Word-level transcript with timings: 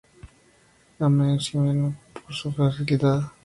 Ama 0.99 1.27
a 1.35 1.39
Ximeno, 1.39 1.95
por 2.23 2.33
su 2.33 2.51
fragilidad. 2.51 3.31